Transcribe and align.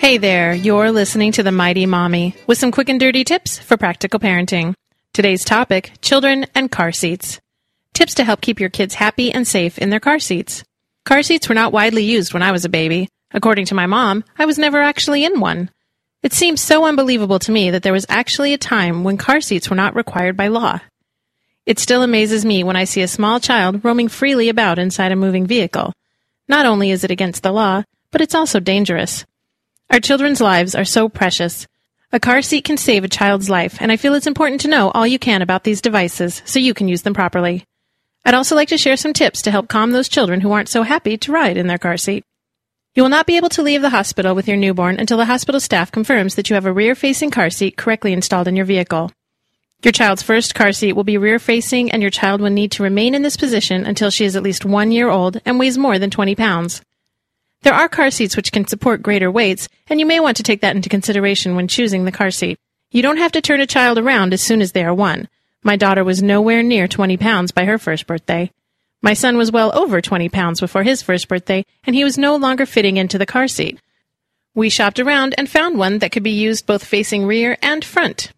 Hey 0.00 0.16
there, 0.16 0.54
you're 0.54 0.90
listening 0.90 1.32
to 1.32 1.42
The 1.42 1.52
Mighty 1.52 1.84
Mommy 1.84 2.34
with 2.46 2.56
some 2.56 2.72
quick 2.72 2.88
and 2.88 2.98
dirty 2.98 3.22
tips 3.22 3.58
for 3.58 3.76
practical 3.76 4.18
parenting. 4.18 4.72
Today's 5.12 5.44
topic 5.44 5.92
children 6.00 6.46
and 6.54 6.70
car 6.70 6.90
seats. 6.90 7.38
Tips 7.92 8.14
to 8.14 8.24
help 8.24 8.40
keep 8.40 8.60
your 8.60 8.70
kids 8.70 8.94
happy 8.94 9.30
and 9.30 9.46
safe 9.46 9.76
in 9.76 9.90
their 9.90 10.00
car 10.00 10.18
seats. 10.18 10.64
Car 11.04 11.22
seats 11.22 11.50
were 11.50 11.54
not 11.54 11.74
widely 11.74 12.02
used 12.02 12.32
when 12.32 12.42
I 12.42 12.50
was 12.50 12.64
a 12.64 12.70
baby. 12.70 13.10
According 13.34 13.66
to 13.66 13.74
my 13.74 13.84
mom, 13.84 14.24
I 14.38 14.46
was 14.46 14.56
never 14.56 14.80
actually 14.80 15.22
in 15.22 15.38
one. 15.38 15.68
It 16.22 16.32
seems 16.32 16.62
so 16.62 16.86
unbelievable 16.86 17.38
to 17.38 17.52
me 17.52 17.70
that 17.70 17.82
there 17.82 17.92
was 17.92 18.06
actually 18.08 18.54
a 18.54 18.58
time 18.58 19.04
when 19.04 19.18
car 19.18 19.42
seats 19.42 19.68
were 19.68 19.76
not 19.76 19.94
required 19.94 20.34
by 20.34 20.48
law. 20.48 20.80
It 21.66 21.78
still 21.78 22.02
amazes 22.02 22.42
me 22.42 22.64
when 22.64 22.74
I 22.74 22.84
see 22.84 23.02
a 23.02 23.06
small 23.06 23.38
child 23.38 23.84
roaming 23.84 24.08
freely 24.08 24.48
about 24.48 24.78
inside 24.78 25.12
a 25.12 25.16
moving 25.16 25.46
vehicle. 25.46 25.92
Not 26.48 26.64
only 26.64 26.90
is 26.90 27.04
it 27.04 27.10
against 27.10 27.42
the 27.42 27.52
law, 27.52 27.84
but 28.10 28.22
it's 28.22 28.34
also 28.34 28.60
dangerous. 28.60 29.26
Our 29.90 29.98
children's 29.98 30.40
lives 30.40 30.76
are 30.76 30.84
so 30.84 31.08
precious. 31.08 31.66
A 32.12 32.20
car 32.20 32.42
seat 32.42 32.62
can 32.62 32.76
save 32.76 33.02
a 33.02 33.08
child's 33.08 33.50
life, 33.50 33.78
and 33.80 33.90
I 33.90 33.96
feel 33.96 34.14
it's 34.14 34.28
important 34.28 34.60
to 34.60 34.68
know 34.68 34.92
all 34.92 35.04
you 35.04 35.18
can 35.18 35.42
about 35.42 35.64
these 35.64 35.80
devices 35.80 36.42
so 36.44 36.60
you 36.60 36.74
can 36.74 36.86
use 36.86 37.02
them 37.02 37.12
properly. 37.12 37.64
I'd 38.24 38.34
also 38.34 38.54
like 38.54 38.68
to 38.68 38.78
share 38.78 38.96
some 38.96 39.12
tips 39.12 39.42
to 39.42 39.50
help 39.50 39.68
calm 39.68 39.90
those 39.90 40.08
children 40.08 40.42
who 40.42 40.52
aren't 40.52 40.68
so 40.68 40.84
happy 40.84 41.16
to 41.18 41.32
ride 41.32 41.56
in 41.56 41.66
their 41.66 41.76
car 41.76 41.96
seat. 41.96 42.22
You 42.94 43.02
will 43.02 43.10
not 43.10 43.26
be 43.26 43.36
able 43.36 43.48
to 43.48 43.64
leave 43.64 43.82
the 43.82 43.90
hospital 43.90 44.36
with 44.36 44.46
your 44.46 44.56
newborn 44.56 45.00
until 45.00 45.18
the 45.18 45.24
hospital 45.24 45.60
staff 45.60 45.90
confirms 45.90 46.36
that 46.36 46.48
you 46.48 46.54
have 46.54 46.66
a 46.66 46.72
rear 46.72 46.94
facing 46.94 47.32
car 47.32 47.50
seat 47.50 47.76
correctly 47.76 48.12
installed 48.12 48.46
in 48.46 48.54
your 48.54 48.66
vehicle. 48.66 49.10
Your 49.82 49.92
child's 49.92 50.22
first 50.22 50.54
car 50.54 50.70
seat 50.70 50.92
will 50.92 51.02
be 51.02 51.18
rear 51.18 51.40
facing, 51.40 51.90
and 51.90 52.00
your 52.00 52.12
child 52.12 52.40
will 52.40 52.50
need 52.50 52.70
to 52.72 52.84
remain 52.84 53.16
in 53.16 53.22
this 53.22 53.36
position 53.36 53.84
until 53.84 54.10
she 54.10 54.24
is 54.24 54.36
at 54.36 54.44
least 54.44 54.64
one 54.64 54.92
year 54.92 55.08
old 55.08 55.40
and 55.44 55.58
weighs 55.58 55.76
more 55.76 55.98
than 55.98 56.10
20 56.10 56.36
pounds. 56.36 56.80
There 57.62 57.74
are 57.74 57.88
car 57.88 58.10
seats 58.10 58.36
which 58.36 58.52
can 58.52 58.66
support 58.66 59.02
greater 59.02 59.30
weights, 59.30 59.68
and 59.88 60.00
you 60.00 60.06
may 60.06 60.18
want 60.18 60.38
to 60.38 60.42
take 60.42 60.62
that 60.62 60.76
into 60.76 60.88
consideration 60.88 61.56
when 61.56 61.68
choosing 61.68 62.04
the 62.04 62.12
car 62.12 62.30
seat. 62.30 62.58
You 62.90 63.02
don't 63.02 63.18
have 63.18 63.32
to 63.32 63.42
turn 63.42 63.60
a 63.60 63.66
child 63.66 63.98
around 63.98 64.32
as 64.32 64.40
soon 64.40 64.62
as 64.62 64.72
they 64.72 64.82
are 64.82 64.94
one. 64.94 65.28
My 65.62 65.76
daughter 65.76 66.02
was 66.02 66.22
nowhere 66.22 66.62
near 66.62 66.88
20 66.88 67.18
pounds 67.18 67.52
by 67.52 67.66
her 67.66 67.76
first 67.76 68.06
birthday. 68.06 68.50
My 69.02 69.12
son 69.12 69.36
was 69.36 69.52
well 69.52 69.76
over 69.78 70.00
20 70.00 70.28
pounds 70.30 70.60
before 70.60 70.82
his 70.82 71.02
first 71.02 71.28
birthday, 71.28 71.66
and 71.84 71.94
he 71.94 72.02
was 72.02 72.16
no 72.16 72.36
longer 72.36 72.64
fitting 72.64 72.96
into 72.96 73.18
the 73.18 73.26
car 73.26 73.46
seat. 73.46 73.78
We 74.54 74.70
shopped 74.70 74.98
around 74.98 75.34
and 75.36 75.48
found 75.48 75.78
one 75.78 75.98
that 75.98 76.12
could 76.12 76.22
be 76.22 76.30
used 76.30 76.66
both 76.66 76.84
facing 76.84 77.26
rear 77.26 77.58
and 77.62 77.84
front. 77.84 78.32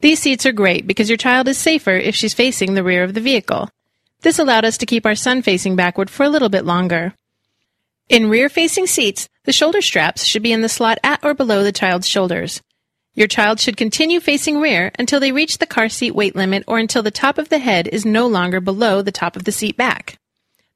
These 0.00 0.20
seats 0.20 0.44
are 0.44 0.52
great 0.52 0.86
because 0.86 1.08
your 1.08 1.16
child 1.16 1.48
is 1.48 1.56
safer 1.56 1.92
if 1.92 2.14
she's 2.14 2.34
facing 2.34 2.74
the 2.74 2.84
rear 2.84 3.04
of 3.04 3.14
the 3.14 3.20
vehicle. 3.20 3.70
This 4.20 4.38
allowed 4.38 4.64
us 4.64 4.76
to 4.78 4.86
keep 4.86 5.06
our 5.06 5.14
son 5.14 5.40
facing 5.40 5.76
backward 5.76 6.10
for 6.10 6.24
a 6.24 6.28
little 6.28 6.48
bit 6.48 6.64
longer. 6.64 7.14
In 8.10 8.28
rear 8.28 8.50
facing 8.50 8.86
seats, 8.86 9.30
the 9.44 9.52
shoulder 9.52 9.80
straps 9.80 10.24
should 10.24 10.42
be 10.42 10.52
in 10.52 10.60
the 10.60 10.68
slot 10.68 10.98
at 11.02 11.24
or 11.24 11.32
below 11.32 11.62
the 11.62 11.72
child's 11.72 12.06
shoulders. 12.06 12.60
Your 13.14 13.28
child 13.28 13.60
should 13.60 13.78
continue 13.78 14.20
facing 14.20 14.60
rear 14.60 14.92
until 14.98 15.20
they 15.20 15.32
reach 15.32 15.56
the 15.56 15.66
car 15.66 15.88
seat 15.88 16.10
weight 16.10 16.36
limit 16.36 16.64
or 16.66 16.78
until 16.78 17.02
the 17.02 17.10
top 17.10 17.38
of 17.38 17.48
the 17.48 17.58
head 17.58 17.88
is 17.88 18.04
no 18.04 18.26
longer 18.26 18.60
below 18.60 19.00
the 19.00 19.12
top 19.12 19.36
of 19.36 19.44
the 19.44 19.52
seat 19.52 19.78
back. 19.78 20.18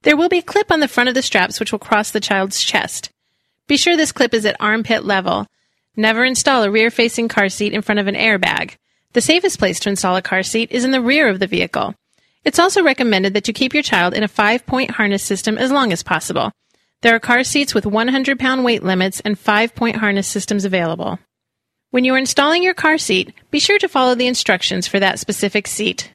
There 0.03 0.17
will 0.17 0.31
be 0.31 0.39
a 0.39 0.43
clip 0.43 0.73
on 0.73 0.81
the 0.81 0.89
front 0.89 1.11
of 1.11 1.15
the 1.15 1.21
straps 1.21 1.61
which 1.61 1.71
will 1.71 1.79
cross 1.79 2.11
the 2.11 2.21
child's 2.21 2.63
chest. 2.63 3.11
Be 3.67 3.77
sure 3.77 3.95
this 3.95 4.13
clip 4.13 4.33
is 4.33 4.47
at 4.47 4.57
armpit 4.59 5.05
level. 5.05 5.47
Never 5.97 6.25
install 6.25 6.63
a 6.63 6.71
rear 6.71 6.91
facing 6.91 7.29
car 7.29 7.51
seat 7.51 7.75
in 7.75 7.83
front 7.83 7.99
of 7.99 8.07
an 8.07 8.15
airbag. 8.15 8.77
The 9.13 9.21
safest 9.21 9.59
place 9.59 9.81
to 9.81 9.91
install 9.91 10.17
a 10.17 10.23
car 10.23 10.43
seat 10.43 10.71
is 10.71 10.85
in 10.85 10.93
the 10.93 11.03
rear 11.03 11.29
of 11.29 11.41
the 11.41 11.47
vehicle. 11.47 11.95
It's 12.45 12.59
also 12.59 12.83
recommended 12.83 13.35
that 13.35 13.49
you 13.49 13.53
keep 13.53 13.75
your 13.75 13.83
child 13.83 14.15
in 14.15 14.23
a 14.23 14.29
five 14.29 14.65
point 14.65 14.93
harness 14.93 15.23
system 15.23 15.59
as 15.59 15.71
long 15.71 15.93
as 15.93 16.03
possible. 16.03 16.53
There 17.03 17.15
are 17.15 17.21
car 17.21 17.45
seats 17.45 17.75
with 17.75 17.87
100 17.87 18.41
pound 18.41 18.65
weight 18.65 18.83
limits 18.83 19.21
and 19.21 19.39
five 19.39 19.73
point 19.75 19.97
harness 19.97 20.27
systems 20.27 20.65
available. 20.65 21.21
When 21.91 22.05
you 22.05 22.15
are 22.15 22.19
installing 22.19 22.65
your 22.65 22.75
car 22.75 22.99
seat, 22.99 23.33
be 23.53 23.61
sure 23.61 23.79
to 23.79 23.89
follow 23.89 24.17
the 24.17 24.27
instructions 24.27 24.89
for 24.89 24.99
that 24.99 25.21
specific 25.21 25.69
seat. 25.69 26.13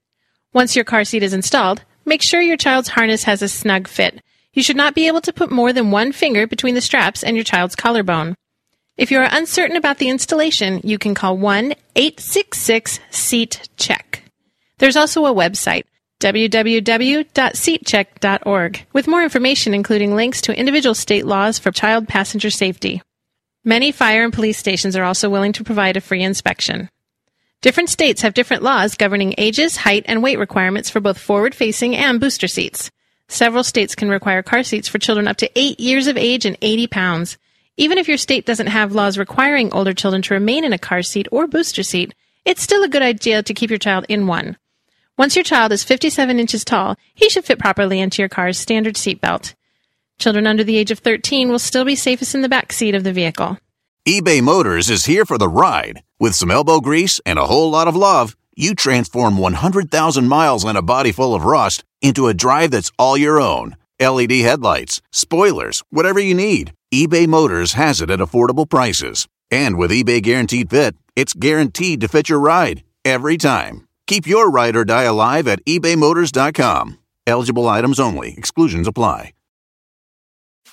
Once 0.51 0.75
your 0.75 0.83
car 0.83 1.05
seat 1.05 1.23
is 1.23 1.33
installed, 1.33 1.83
make 2.03 2.21
sure 2.21 2.41
your 2.41 2.57
child's 2.57 2.89
harness 2.89 3.23
has 3.23 3.41
a 3.41 3.47
snug 3.47 3.87
fit. 3.87 4.21
You 4.51 4.61
should 4.61 4.75
not 4.75 4.93
be 4.93 5.07
able 5.07 5.21
to 5.21 5.33
put 5.33 5.51
more 5.51 5.71
than 5.71 5.89
one 5.89 6.11
finger 6.11 6.45
between 6.45 6.75
the 6.75 6.81
straps 6.81 7.23
and 7.23 7.37
your 7.37 7.45
child's 7.45 7.77
collarbone. 7.77 8.35
If 8.97 9.09
you 9.09 9.19
are 9.19 9.29
uncertain 9.31 9.77
about 9.77 9.97
the 9.99 10.09
installation, 10.09 10.81
you 10.83 10.99
can 10.99 11.15
call 11.15 11.37
1 11.37 11.73
866 11.95 12.99
SEAT 13.09 13.69
CHECK. 13.77 14.23
There's 14.79 14.97
also 14.97 15.25
a 15.25 15.33
website, 15.33 15.85
www.seatcheck.org, 16.23 18.85
with 18.93 19.07
more 19.09 19.23
information 19.23 19.73
including 19.73 20.15
links 20.15 20.39
to 20.39 20.57
individual 20.57 20.95
state 20.95 21.25
laws 21.25 21.59
for 21.59 21.69
child 21.69 22.07
passenger 22.07 22.49
safety. 22.49 23.01
Many 23.65 23.91
fire 23.91 24.23
and 24.23 24.31
police 24.31 24.57
stations 24.57 24.95
are 24.95 25.03
also 25.03 25.29
willing 25.29 25.51
to 25.53 25.65
provide 25.65 25.97
a 25.97 26.01
free 26.01 26.23
inspection. 26.23 26.89
Different 27.61 27.89
states 27.89 28.21
have 28.21 28.33
different 28.33 28.63
laws 28.63 28.95
governing 28.95 29.35
ages, 29.37 29.75
height, 29.75 30.05
and 30.07 30.23
weight 30.23 30.39
requirements 30.39 30.89
for 30.89 31.01
both 31.01 31.17
forward 31.17 31.53
facing 31.53 31.93
and 31.93 32.21
booster 32.21 32.47
seats. 32.47 32.89
Several 33.27 33.63
states 33.63 33.93
can 33.93 34.09
require 34.09 34.43
car 34.43 34.63
seats 34.63 34.87
for 34.87 34.99
children 34.99 35.27
up 35.27 35.35
to 35.37 35.59
8 35.59 35.79
years 35.79 36.07
of 36.07 36.15
age 36.15 36.45
and 36.45 36.57
80 36.61 36.87
pounds. 36.87 37.37
Even 37.75 37.97
if 37.97 38.07
your 38.07 38.17
state 38.17 38.45
doesn't 38.45 38.67
have 38.67 38.95
laws 38.95 39.17
requiring 39.17 39.73
older 39.73 39.93
children 39.93 40.21
to 40.21 40.35
remain 40.35 40.63
in 40.63 40.71
a 40.71 40.77
car 40.77 41.01
seat 41.01 41.27
or 41.33 41.47
booster 41.47 41.83
seat, 41.83 42.13
it's 42.45 42.61
still 42.61 42.83
a 42.83 42.89
good 42.89 43.01
idea 43.01 43.43
to 43.43 43.53
keep 43.53 43.69
your 43.69 43.79
child 43.79 44.05
in 44.07 44.27
one. 44.27 44.55
Once 45.15 45.35
your 45.35 45.43
child 45.43 45.71
is 45.71 45.83
57 45.83 46.39
inches 46.39 46.65
tall, 46.65 46.95
he 47.13 47.29
should 47.29 47.45
fit 47.45 47.59
properly 47.59 47.99
into 47.99 48.19
your 48.19 48.29
car's 48.29 48.57
standard 48.57 48.95
seatbelt. 48.95 49.53
Children 50.17 50.47
under 50.47 50.63
the 50.63 50.75
age 50.75 50.89
of 50.89 50.99
13 50.99 51.49
will 51.49 51.59
still 51.59 51.85
be 51.85 51.95
safest 51.95 52.33
in 52.33 52.41
the 52.41 52.49
back 52.49 52.73
seat 52.73 52.95
of 52.95 53.03
the 53.03 53.13
vehicle. 53.13 53.59
eBay 54.07 54.41
Motors 54.41 54.89
is 54.89 55.05
here 55.05 55.23
for 55.23 55.37
the 55.37 55.47
ride. 55.47 56.01
With 56.19 56.33
some 56.33 56.49
elbow 56.49 56.79
grease 56.79 57.21
and 57.27 57.37
a 57.37 57.45
whole 57.45 57.69
lot 57.69 57.87
of 57.87 57.95
love, 57.95 58.35
you 58.55 58.73
transform 58.73 59.37
100,000 59.37 60.27
miles 60.27 60.63
and 60.63 60.77
a 60.77 60.81
body 60.81 61.11
full 61.11 61.35
of 61.35 61.45
rust 61.45 61.83
into 62.01 62.27
a 62.27 62.33
drive 62.33 62.71
that's 62.71 62.91
all 62.97 63.15
your 63.15 63.39
own. 63.39 63.75
LED 63.99 64.31
headlights, 64.31 64.99
spoilers, 65.11 65.83
whatever 65.91 66.19
you 66.19 66.33
need, 66.33 66.73
eBay 66.91 67.27
Motors 67.27 67.73
has 67.73 68.01
it 68.01 68.09
at 68.09 68.19
affordable 68.19 68.67
prices. 68.67 69.27
And 69.51 69.77
with 69.77 69.91
eBay 69.91 70.23
Guaranteed 70.23 70.71
Fit, 70.71 70.95
it's 71.15 71.33
guaranteed 71.33 72.01
to 72.01 72.07
fit 72.07 72.29
your 72.29 72.39
ride 72.39 72.83
every 73.05 73.37
time. 73.37 73.87
Keep 74.07 74.27
your 74.27 74.49
ride 74.49 74.75
or 74.75 74.85
die 74.85 75.03
alive 75.03 75.47
at 75.47 75.63
ebaymotors.com. 75.65 76.99
Eligible 77.25 77.67
items 77.69 77.99
only, 77.99 78.33
exclusions 78.37 78.87
apply. 78.87 79.33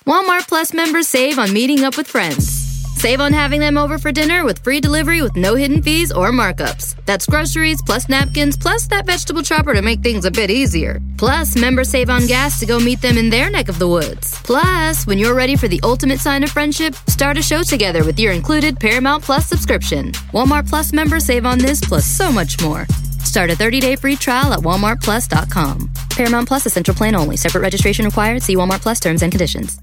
Walmart 0.05 0.47
Plus 0.47 0.73
members 0.73 1.07
save 1.07 1.37
on 1.37 1.53
meeting 1.53 1.83
up 1.83 1.95
with 1.95 2.07
friends. 2.07 2.71
Save 2.97 3.19
on 3.19 3.33
having 3.33 3.59
them 3.59 3.77
over 3.77 3.97
for 3.97 4.11
dinner 4.11 4.45
with 4.45 4.59
free 4.59 4.79
delivery 4.79 5.21
with 5.23 5.35
no 5.35 5.55
hidden 5.55 5.81
fees 5.81 6.11
or 6.11 6.31
markups. 6.31 6.95
That's 7.05 7.25
groceries 7.25 7.81
plus 7.81 8.07
napkins 8.09 8.57
plus 8.57 8.85
that 8.87 9.07
vegetable 9.07 9.41
chopper 9.41 9.73
to 9.73 9.81
make 9.81 10.01
things 10.01 10.25
a 10.25 10.29
bit 10.31 10.51
easier. 10.51 10.99
Plus, 11.17 11.55
members 11.55 11.89
save 11.89 12.11
on 12.11 12.27
gas 12.27 12.59
to 12.59 12.67
go 12.67 12.79
meet 12.79 13.01
them 13.01 13.17
in 13.17 13.29
their 13.29 13.49
neck 13.49 13.69
of 13.69 13.79
the 13.79 13.87
woods. 13.87 14.39
Plus, 14.43 15.07
when 15.07 15.17
you're 15.17 15.33
ready 15.33 15.55
for 15.55 15.67
the 15.67 15.79
ultimate 15.83 16.19
sign 16.19 16.43
of 16.43 16.51
friendship, 16.51 16.93
start 17.07 17.37
a 17.37 17.41
show 17.41 17.63
together 17.63 18.03
with 18.03 18.19
your 18.19 18.33
included 18.33 18.79
Paramount 18.79 19.23
Plus 19.23 19.47
subscription. 19.47 20.11
Walmart 20.33 20.69
Plus 20.69 20.93
members 20.93 21.25
save 21.25 21.45
on 21.45 21.57
this 21.57 21.81
plus 21.81 22.05
so 22.05 22.31
much 22.31 22.61
more. 22.61 22.85
Start 23.23 23.49
a 23.49 23.55
30-day 23.55 23.95
free 23.95 24.15
trial 24.15 24.53
at 24.53 24.59
walmartplus.com. 24.59 25.91
Paramount 26.11 26.47
Plus 26.47 26.65
Essential 26.65 26.93
Plan 26.93 27.15
only. 27.15 27.37
Separate 27.37 27.61
registration 27.61 28.05
required. 28.05 28.43
See 28.43 28.55
Walmart 28.55 28.81
Plus 28.81 28.99
terms 28.99 29.23
and 29.23 29.31
conditions. 29.31 29.79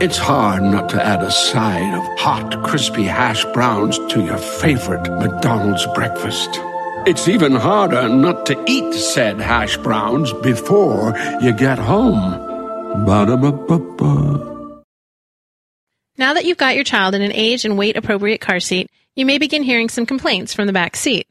It's 0.00 0.16
hard 0.16 0.62
not 0.62 0.88
to 0.90 1.04
add 1.04 1.22
a 1.22 1.30
side 1.30 1.94
of 1.94 2.18
hot, 2.18 2.62
crispy 2.62 3.02
hash 3.02 3.44
browns 3.46 3.98
to 4.10 4.24
your 4.24 4.38
favorite 4.38 5.08
McDonald's 5.18 5.86
breakfast. 5.94 6.50
It's 7.04 7.26
even 7.26 7.56
harder 7.56 8.08
not 8.08 8.46
to 8.46 8.64
eat 8.68 8.94
said 8.94 9.40
hash 9.40 9.76
browns 9.78 10.32
before 10.34 11.18
you 11.40 11.52
get 11.52 11.78
home. 11.78 13.04
Ba-da-ba-ba-ba. 13.04 14.82
Now 16.16 16.34
that 16.34 16.44
you've 16.44 16.58
got 16.58 16.76
your 16.76 16.84
child 16.84 17.16
in 17.16 17.22
an 17.22 17.32
age 17.32 17.64
and 17.64 17.76
weight 17.76 17.96
appropriate 17.96 18.40
car 18.40 18.60
seat, 18.60 18.88
you 19.16 19.26
may 19.26 19.38
begin 19.38 19.64
hearing 19.64 19.88
some 19.88 20.06
complaints 20.06 20.54
from 20.54 20.68
the 20.68 20.72
back 20.72 20.94
seat. 20.94 21.26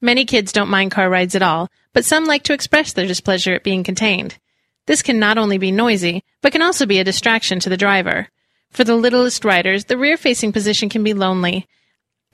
Many 0.00 0.24
kids 0.24 0.52
don't 0.52 0.70
mind 0.70 0.90
car 0.90 1.10
rides 1.10 1.34
at 1.34 1.42
all, 1.42 1.68
but 1.92 2.04
some 2.04 2.24
like 2.24 2.42
to 2.44 2.52
express 2.52 2.92
their 2.92 3.06
displeasure 3.06 3.54
at 3.54 3.64
being 3.64 3.84
contained. 3.84 4.38
This 4.86 5.02
can 5.02 5.18
not 5.18 5.38
only 5.38 5.58
be 5.58 5.70
noisy, 5.70 6.24
but 6.40 6.52
can 6.52 6.62
also 6.62 6.86
be 6.86 6.98
a 6.98 7.04
distraction 7.04 7.60
to 7.60 7.68
the 7.68 7.76
driver. 7.76 8.28
For 8.70 8.84
the 8.84 8.94
littlest 8.96 9.44
riders, 9.44 9.84
the 9.84 9.98
rear 9.98 10.16
facing 10.16 10.52
position 10.52 10.88
can 10.88 11.04
be 11.04 11.12
lonely. 11.12 11.66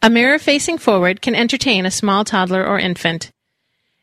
A 0.03 0.11
mirror 0.11 0.39
facing 0.39 0.79
forward 0.79 1.23
can 1.23 1.35
entertain 1.35 1.87
a 1.87 1.91
small 1.91 2.25
toddler 2.25 2.65
or 2.65 2.79
infant. 2.79 3.33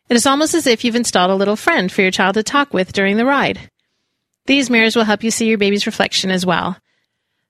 It 0.10 0.16
is 0.16 0.26
almost 0.26 0.54
as 0.54 0.68
if 0.68 0.84
you've 0.84 0.96
installed 0.96 1.32
a 1.32 1.36
little 1.36 1.56
friend 1.56 1.92
for 1.92 2.02
your 2.02 2.12
child 2.12 2.34
to 2.34 2.44
talk 2.44 2.74
with 2.74 2.92
during 2.92 3.18
the 3.18 3.26
ride. 3.26 3.70
These 4.46 4.70
mirrors 4.70 4.96
will 4.96 5.06
help 5.06 5.24
you 5.24 5.32
see 5.32 5.48
your 5.48 5.58
baby's 5.58 5.86
reflection 5.86 6.30
as 6.30 6.46
well. 6.46 6.78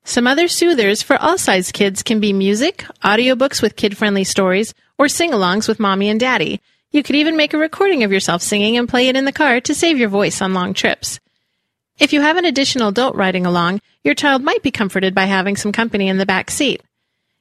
Some 0.04 0.28
other 0.28 0.48
soothers 0.48 1.02
for 1.02 1.18
all 1.18 1.38
size 1.38 1.72
kids 1.72 2.04
can 2.04 2.20
be 2.20 2.34
music, 2.34 2.86
audiobooks 3.04 3.62
with 3.62 3.78
kid 3.78 3.98
friendly 3.98 4.26
stories, 4.26 4.74
or 4.98 5.08
sing 5.08 5.32
alongs 5.32 5.68
with 5.68 5.80
mommy 5.80 6.10
and 6.10 6.20
daddy. 6.20 6.62
You 6.92 7.04
could 7.04 7.16
even 7.16 7.36
make 7.36 7.54
a 7.54 7.58
recording 7.58 8.04
of 8.04 8.12
yourself 8.12 8.42
singing 8.42 8.78
and 8.78 8.88
play 8.88 9.08
it 9.08 9.16
in 9.16 9.26
the 9.26 9.32
car 9.32 9.60
to 9.62 9.74
save 9.76 9.98
your 9.98 10.10
voice 10.10 10.42
on 10.42 10.54
long 10.54 10.74
trips. 10.74 11.20
If 12.00 12.14
you 12.14 12.22
have 12.22 12.38
an 12.38 12.46
additional 12.46 12.90
adult 12.90 13.16
riding 13.16 13.46
along, 13.46 13.82
your 14.04 14.16
child 14.16 14.44
might 14.44 14.64
be 14.64 14.72
comforted 14.72 15.16
by 15.16 15.26
having 15.26 15.56
some 15.56 15.72
company 15.72 16.08
in 16.08 16.18
the 16.18 16.26
back 16.26 16.52
seat. 16.52 16.82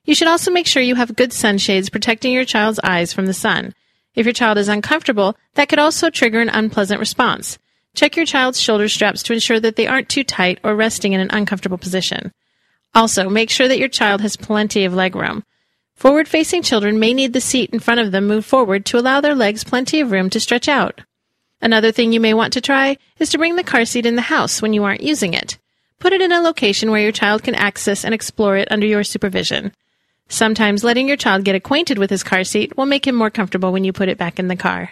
You 0.05 0.15
should 0.15 0.29
also 0.29 0.51
make 0.51 0.67
sure 0.67 0.83
you 0.83 0.97
have 0.97 1.17
good 1.17 1.33
sunshades 1.33 1.91
protecting 1.91 2.33
your 2.33 2.45
child's 2.45 2.81
eyes 2.83 3.13
from 3.13 3.27
the 3.27 3.35
sun. 3.35 3.75
If 4.15 4.27
your 4.27 4.33
child 4.33 4.59
is 4.59 4.69
uncomfortable, 4.69 5.37
that 5.55 5.69
could 5.69 5.79
also 5.79 6.11
trigger 6.11 6.41
an 6.41 6.49
unpleasant 6.49 7.01
response. 7.01 7.59
Check 7.95 8.17
your 8.17 8.27
child's 8.27 8.61
shoulder 8.61 8.89
straps 8.89 9.23
to 9.25 9.33
ensure 9.33 9.61
that 9.61 9.77
they 9.77 9.87
aren't 9.87 10.09
too 10.09 10.25
tight 10.25 10.59
or 10.65 10.75
resting 10.75 11.13
in 11.13 11.21
an 11.21 11.31
uncomfortable 11.31 11.79
position. 11.79 12.33
Also, 12.95 13.29
make 13.29 13.49
sure 13.49 13.69
that 13.69 13.79
your 13.79 13.89
child 13.89 14.21
has 14.21 14.37
plenty 14.37 14.85
of 14.85 14.95
leg 14.95 15.15
room. 15.15 15.45
Forward 16.03 16.27
facing 16.27 16.63
children 16.63 16.99
may 16.99 17.15
need 17.15 17.33
the 17.33 17.41
seat 17.41 17.71
in 17.71 17.79
front 17.79 18.01
of 18.01 18.11
them 18.11 18.27
moved 18.27 18.45
forward 18.45 18.85
to 18.87 18.99
allow 18.99 19.21
their 19.21 19.37
legs 19.37 19.63
plenty 19.63 20.01
of 20.01 20.11
room 20.11 20.31
to 20.31 20.41
stretch 20.41 20.67
out. 20.67 21.01
Another 21.61 21.93
thing 21.93 22.13
you 22.13 22.19
may 22.19 22.35
want 22.35 22.55
to 22.55 22.61
try 22.61 22.97
is 23.21 23.31
to 23.31 23.39
bring 23.39 23.55
the 23.55 23.63
car 23.63 23.85
seat 23.85 24.05
in 24.05 24.17
the 24.17 24.23
house 24.23 24.61
when 24.61 24.73
you 24.73 24.83
aren't 24.83 25.05
using 25.05 25.33
it. 25.33 25.59
Put 26.01 26.13
it 26.13 26.21
in 26.21 26.33
a 26.33 26.41
location 26.41 26.91
where 26.91 27.01
your 27.01 27.13
child 27.13 27.45
can 27.45 27.55
access 27.55 28.05
and 28.05 28.13
explore 28.13 28.57
it 28.57 28.67
under 28.73 28.85
your 28.85 29.05
supervision. 29.05 29.73
Sometimes 30.29 30.83
letting 30.83 31.07
your 31.07 31.17
child 31.17 31.45
get 31.45 31.55
acquainted 31.55 31.99
with 31.99 32.11
his 32.11 32.25
car 32.25 32.43
seat 32.43 32.77
will 32.77 32.85
make 32.85 33.07
him 33.07 33.15
more 33.15 33.31
comfortable 33.31 33.71
when 33.71 33.85
you 33.85 33.93
put 33.93 34.09
it 34.09 34.19
back 34.19 34.41
in 34.41 34.49
the 34.49 34.57
car. 34.57 34.91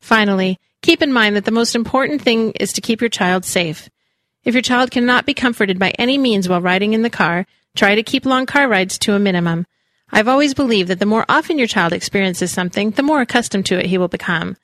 Finally, 0.00 0.58
keep 0.80 1.02
in 1.02 1.12
mind 1.12 1.36
that 1.36 1.44
the 1.44 1.50
most 1.50 1.74
important 1.74 2.22
thing 2.22 2.52
is 2.52 2.72
to 2.72 2.80
keep 2.80 3.02
your 3.02 3.10
child 3.10 3.44
safe. 3.44 3.90
If 4.44 4.54
your 4.54 4.62
child 4.62 4.92
cannot 4.92 5.26
be 5.26 5.34
comforted 5.34 5.78
by 5.78 5.90
any 5.98 6.16
means 6.16 6.48
while 6.48 6.62
riding 6.62 6.94
in 6.94 7.02
the 7.02 7.10
car, 7.10 7.46
try 7.76 7.96
to 7.96 8.02
keep 8.02 8.24
long 8.24 8.46
car 8.46 8.66
rides 8.66 8.96
to 9.00 9.12
a 9.12 9.18
minimum. 9.18 9.66
I've 10.12 10.28
always 10.28 10.52
believed 10.52 10.90
that 10.90 10.98
the 10.98 11.06
more 11.06 11.24
often 11.28 11.58
your 11.58 11.66
child 11.66 11.92
experiences 11.92 12.52
something, 12.52 12.90
the 12.90 13.02
more 13.02 13.22
accustomed 13.22 13.66
to 13.66 13.78
it 13.78 13.86
he 13.86 13.96
will 13.96 14.08
become. 14.08 14.56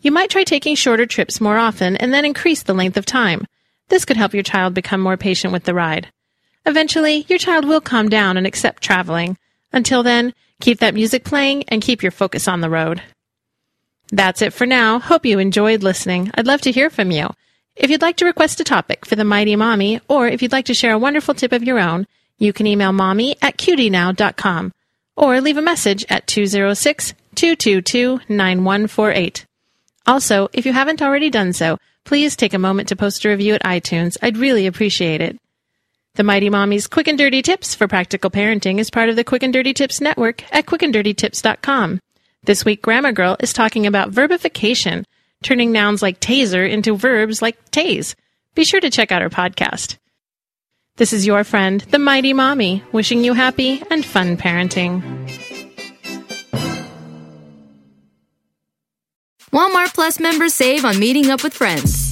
You 0.00 0.10
might 0.10 0.30
try 0.30 0.42
taking 0.42 0.74
shorter 0.74 1.06
trips 1.06 1.40
more 1.40 1.56
often 1.56 1.96
and 1.96 2.12
then 2.12 2.24
increase 2.24 2.64
the 2.64 2.74
length 2.74 2.96
of 2.96 3.06
time. 3.06 3.46
This 3.88 4.04
could 4.04 4.16
help 4.16 4.34
your 4.34 4.42
child 4.42 4.74
become 4.74 5.00
more 5.00 5.16
patient 5.16 5.52
with 5.52 5.64
the 5.64 5.74
ride. 5.74 6.08
Eventually, 6.66 7.24
your 7.28 7.38
child 7.38 7.64
will 7.64 7.80
calm 7.80 8.08
down 8.08 8.36
and 8.36 8.46
accept 8.46 8.82
traveling. 8.82 9.36
Until 9.72 10.02
then, 10.02 10.34
keep 10.60 10.80
that 10.80 10.94
music 10.94 11.24
playing 11.24 11.64
and 11.68 11.82
keep 11.82 12.02
your 12.02 12.12
focus 12.12 12.48
on 12.48 12.60
the 12.60 12.70
road. 12.70 13.02
That's 14.10 14.42
it 14.42 14.52
for 14.52 14.66
now. 14.66 14.98
Hope 14.98 15.24
you 15.24 15.38
enjoyed 15.38 15.82
listening. 15.82 16.30
I'd 16.34 16.46
love 16.46 16.60
to 16.62 16.72
hear 16.72 16.90
from 16.90 17.10
you. 17.10 17.30
If 17.76 17.88
you'd 17.88 18.02
like 18.02 18.16
to 18.16 18.26
request 18.26 18.60
a 18.60 18.64
topic 18.64 19.06
for 19.06 19.16
the 19.16 19.24
Mighty 19.24 19.56
Mommy, 19.56 20.00
or 20.08 20.28
if 20.28 20.42
you'd 20.42 20.52
like 20.52 20.66
to 20.66 20.74
share 20.74 20.92
a 20.92 20.98
wonderful 20.98 21.34
tip 21.34 21.52
of 21.52 21.62
your 21.62 21.78
own, 21.78 22.06
you 22.42 22.52
can 22.52 22.66
email 22.66 22.92
mommy 22.92 23.36
at 23.40 23.56
qdnow.com 23.56 24.72
or 25.16 25.40
leave 25.40 25.56
a 25.56 25.62
message 25.62 26.04
at 26.08 26.26
206 26.26 27.14
222 27.36 28.20
9148. 28.28 29.46
Also, 30.06 30.48
if 30.52 30.66
you 30.66 30.72
haven't 30.72 31.00
already 31.00 31.30
done 31.30 31.52
so, 31.52 31.78
please 32.04 32.34
take 32.34 32.52
a 32.52 32.58
moment 32.58 32.88
to 32.88 32.96
post 32.96 33.24
a 33.24 33.28
review 33.28 33.54
at 33.54 33.62
iTunes. 33.62 34.16
I'd 34.20 34.36
really 34.36 34.66
appreciate 34.66 35.20
it. 35.20 35.38
The 36.14 36.24
Mighty 36.24 36.50
Mommy's 36.50 36.88
Quick 36.88 37.06
and 37.06 37.16
Dirty 37.16 37.42
Tips 37.42 37.76
for 37.76 37.86
Practical 37.86 38.28
Parenting 38.28 38.78
is 38.78 38.90
part 38.90 39.08
of 39.08 39.16
the 39.16 39.24
Quick 39.24 39.44
and 39.44 39.52
Dirty 39.52 39.72
Tips 39.72 40.00
network 40.00 40.42
at 40.52 40.66
quickanddirtytips.com. 40.66 42.00
This 42.42 42.64
week, 42.64 42.82
Grammar 42.82 43.12
Girl 43.12 43.36
is 43.38 43.52
talking 43.52 43.86
about 43.86 44.10
verbification, 44.10 45.04
turning 45.44 45.70
nouns 45.70 46.02
like 46.02 46.18
taser 46.18 46.68
into 46.68 46.96
verbs 46.96 47.40
like 47.40 47.70
tase. 47.70 48.16
Be 48.56 48.64
sure 48.64 48.80
to 48.80 48.90
check 48.90 49.12
out 49.12 49.22
her 49.22 49.30
podcast. 49.30 49.96
This 50.96 51.14
is 51.14 51.26
your 51.26 51.42
friend, 51.42 51.80
the 51.90 51.98
Mighty 51.98 52.34
Mommy, 52.34 52.84
wishing 52.92 53.24
you 53.24 53.32
happy 53.32 53.82
and 53.90 54.04
fun 54.04 54.36
parenting. 54.36 55.00
Walmart 59.50 59.94
Plus 59.94 60.20
members 60.20 60.52
save 60.52 60.84
on 60.84 60.98
meeting 60.98 61.30
up 61.30 61.42
with 61.42 61.54
friends. 61.54 62.11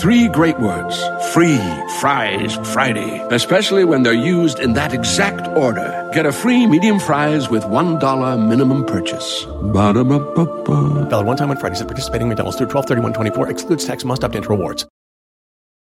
Three 0.00 0.28
great 0.28 0.58
words. 0.58 0.96
Free 1.34 1.58
fries 2.00 2.56
Friday. 2.72 3.20
Especially 3.30 3.84
when 3.84 4.02
they're 4.02 4.14
used 4.14 4.58
in 4.58 4.72
that 4.72 4.94
exact 4.94 5.46
order. 5.48 6.08
Get 6.14 6.24
a 6.24 6.32
free 6.32 6.66
medium 6.66 6.98
fries 6.98 7.50
with 7.50 7.62
$1 7.64 8.48
minimum 8.48 8.86
purchase. 8.86 9.44
Valid 9.74 10.08
one 11.26 11.36
time 11.36 11.50
on 11.50 11.58
Fridays 11.58 11.82
at 11.82 11.88
participating 11.88 12.28
McDonald's 12.28 12.56
through 12.56 12.68
12 12.68 12.86
24 13.12 13.50
excludes 13.50 13.84
tax 13.84 14.02
must 14.02 14.24
opt 14.24 14.34
into 14.34 14.48
rewards. 14.48 14.86